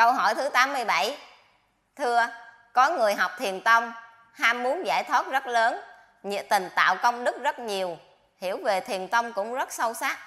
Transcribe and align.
Câu 0.00 0.12
hỏi 0.12 0.34
thứ 0.34 0.48
87 0.48 1.16
Thưa, 1.96 2.28
có 2.72 2.90
người 2.90 3.14
học 3.14 3.30
thiền 3.38 3.60
tông, 3.60 3.92
ham 4.32 4.62
muốn 4.62 4.86
giải 4.86 5.04
thoát 5.04 5.26
rất 5.26 5.46
lớn, 5.46 5.80
nhiệt 6.22 6.46
tình 6.48 6.70
tạo 6.74 6.96
công 6.96 7.24
đức 7.24 7.42
rất 7.42 7.58
nhiều, 7.58 7.98
hiểu 8.38 8.58
về 8.64 8.80
thiền 8.80 9.08
tông 9.08 9.32
cũng 9.32 9.54
rất 9.54 9.72
sâu 9.72 9.94
sắc. 9.94 10.18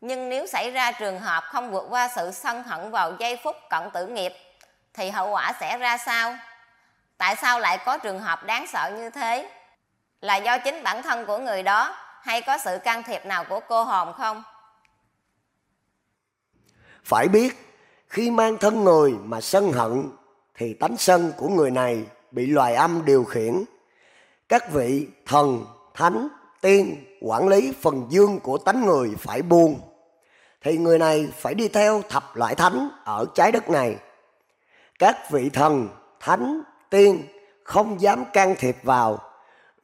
Nhưng 0.00 0.28
nếu 0.28 0.46
xảy 0.46 0.70
ra 0.70 0.92
trường 0.92 1.20
hợp 1.20 1.44
không 1.44 1.70
vượt 1.70 1.86
qua 1.90 2.08
sự 2.08 2.30
sân 2.30 2.62
hận 2.62 2.90
vào 2.90 3.12
giây 3.18 3.40
phút 3.44 3.56
cận 3.70 3.90
tử 3.90 4.06
nghiệp, 4.06 4.32
thì 4.94 5.10
hậu 5.10 5.30
quả 5.30 5.52
sẽ 5.60 5.78
ra 5.78 5.98
sao? 5.98 6.36
Tại 7.18 7.36
sao 7.36 7.60
lại 7.60 7.78
có 7.84 7.98
trường 7.98 8.20
hợp 8.20 8.44
đáng 8.44 8.66
sợ 8.66 8.92
như 8.96 9.10
thế? 9.10 9.50
Là 10.20 10.36
do 10.36 10.58
chính 10.58 10.82
bản 10.82 11.02
thân 11.02 11.26
của 11.26 11.38
người 11.38 11.62
đó 11.62 11.96
hay 12.22 12.42
có 12.42 12.58
sự 12.58 12.78
can 12.84 13.02
thiệp 13.02 13.26
nào 13.26 13.44
của 13.44 13.60
cô 13.60 13.84
hồn 13.84 14.12
không? 14.12 14.42
Phải 17.04 17.28
biết, 17.28 17.65
khi 18.08 18.30
mang 18.30 18.58
thân 18.58 18.84
người 18.84 19.14
mà 19.24 19.40
sân 19.40 19.72
hận 19.72 20.10
thì 20.54 20.74
tánh 20.74 20.96
sân 20.96 21.32
của 21.36 21.48
người 21.48 21.70
này 21.70 22.04
bị 22.30 22.46
loài 22.46 22.74
âm 22.74 23.04
điều 23.04 23.24
khiển. 23.24 23.64
Các 24.48 24.72
vị 24.72 25.06
thần, 25.26 25.64
thánh, 25.94 26.28
tiên 26.60 27.04
quản 27.20 27.48
lý 27.48 27.72
phần 27.80 28.06
dương 28.08 28.40
của 28.40 28.58
tánh 28.58 28.86
người 28.86 29.14
phải 29.18 29.42
buông. 29.42 29.80
Thì 30.62 30.78
người 30.78 30.98
này 30.98 31.28
phải 31.38 31.54
đi 31.54 31.68
theo 31.68 32.02
thập 32.08 32.36
loại 32.36 32.54
thánh 32.54 32.88
ở 33.04 33.26
trái 33.34 33.52
đất 33.52 33.70
này. 33.70 33.96
Các 34.98 35.30
vị 35.30 35.50
thần, 35.50 35.88
thánh, 36.20 36.62
tiên 36.90 37.22
không 37.64 38.00
dám 38.00 38.24
can 38.32 38.54
thiệp 38.58 38.76
vào 38.82 39.18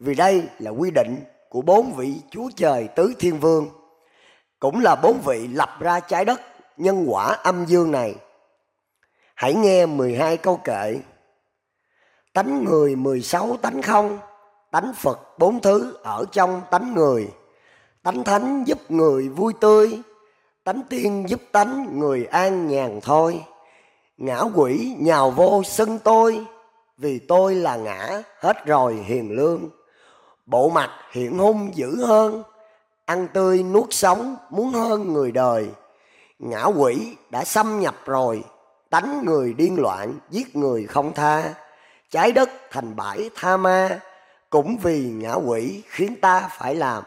vì 0.01 0.15
đây 0.15 0.43
là 0.59 0.71
quy 0.71 0.91
định 0.91 1.25
của 1.49 1.63
bốn 1.63 1.93
vị 1.93 2.15
chúa 2.31 2.51
trời 2.57 2.89
tứ 2.97 3.15
thiên 3.19 3.39
vương 3.41 3.69
cũng 4.61 4.81
là 4.81 4.97
bốn 4.97 5.21
vị 5.21 5.49
lập 5.49 5.71
ra 5.81 6.01
trái 6.01 6.25
đất 6.25 6.41
nhân 6.77 7.05
quả 7.09 7.25
âm 7.27 7.65
dương 7.65 7.91
này. 7.91 8.15
Hãy 9.35 9.55
nghe 9.55 9.87
12 9.87 10.37
câu 10.37 10.57
kệ. 10.57 10.99
Tánh 12.33 12.65
người 12.65 12.97
16 12.97 13.57
tánh 13.63 13.83
không, 13.83 14.19
tánh 14.71 14.93
phật 14.97 15.39
bốn 15.39 15.61
thứ 15.61 15.97
ở 16.03 16.25
trong 16.33 16.63
tánh 16.71 16.95
người. 16.95 17.29
Tánh 18.03 18.25
thánh 18.25 18.65
giúp 18.67 18.79
người 18.91 19.29
vui 19.29 19.53
tươi, 19.61 19.99
tánh 20.65 20.83
tiên 20.89 21.25
giúp 21.29 21.41
tánh 21.53 21.99
người 21.99 22.25
an 22.25 22.69
nhàn 22.69 23.01
thôi. 23.03 23.45
Ngã 24.17 24.43
quỷ 24.55 24.97
nhào 24.99 25.31
vô 25.31 25.63
sân 25.65 25.99
tôi, 26.05 26.47
vì 26.99 27.19
tôi 27.19 27.55
là 27.55 27.77
ngã 27.77 28.23
hết 28.41 28.67
rồi 28.67 28.95
hiền 28.95 29.31
lương. 29.31 29.69
Bộ 30.47 30.69
mặt 30.69 30.91
hiện 31.13 31.39
hung 31.39 31.71
dữ 31.75 32.05
hơn, 32.07 32.43
ăn 33.05 33.29
tươi 33.35 33.63
nuốt 33.63 33.87
sống 33.91 34.37
muốn 34.51 34.71
hơn 34.71 35.13
người 35.13 35.33
đời 35.33 35.69
ngã 36.43 36.65
quỷ 36.65 37.17
đã 37.31 37.45
xâm 37.45 37.81
nhập 37.81 37.95
rồi, 38.07 38.45
đánh 38.91 39.23
người 39.25 39.55
điên 39.55 39.77
loạn, 39.81 40.19
giết 40.31 40.57
người 40.57 40.87
không 40.87 41.15
tha. 41.15 41.55
Trái 42.11 42.33
đất 42.33 42.51
thành 42.71 42.97
bãi 42.97 43.31
tha 43.35 43.57
ma, 43.57 44.01
cũng 44.51 44.77
vì 44.83 45.11
ngã 45.11 45.33
quỷ 45.33 45.83
khiến 45.89 46.17
ta 46.21 46.49
phải 46.59 46.75
làm. 46.75 47.03